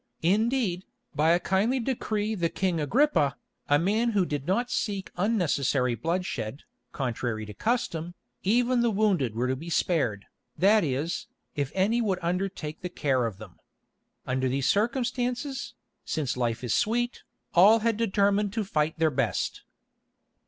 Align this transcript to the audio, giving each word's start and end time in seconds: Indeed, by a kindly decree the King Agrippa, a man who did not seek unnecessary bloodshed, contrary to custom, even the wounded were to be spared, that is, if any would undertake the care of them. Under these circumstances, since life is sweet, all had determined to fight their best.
Indeed, 0.23 0.85
by 1.13 1.29
a 1.29 1.39
kindly 1.39 1.79
decree 1.79 2.33
the 2.33 2.49
King 2.49 2.79
Agrippa, 2.79 3.37
a 3.69 3.77
man 3.77 4.13
who 4.13 4.25
did 4.25 4.47
not 4.47 4.71
seek 4.71 5.11
unnecessary 5.15 5.93
bloodshed, 5.93 6.63
contrary 6.91 7.45
to 7.45 7.53
custom, 7.53 8.15
even 8.41 8.81
the 8.81 8.89
wounded 8.89 9.35
were 9.35 9.47
to 9.47 9.55
be 9.55 9.69
spared, 9.69 10.25
that 10.57 10.83
is, 10.83 11.27
if 11.55 11.71
any 11.75 12.01
would 12.01 12.17
undertake 12.23 12.81
the 12.81 12.89
care 12.89 13.27
of 13.27 13.37
them. 13.37 13.59
Under 14.25 14.49
these 14.49 14.67
circumstances, 14.67 15.75
since 16.03 16.35
life 16.35 16.63
is 16.63 16.73
sweet, 16.73 17.21
all 17.53 17.81
had 17.81 17.95
determined 17.95 18.53
to 18.53 18.63
fight 18.63 18.97
their 18.97 19.11
best. 19.11 19.61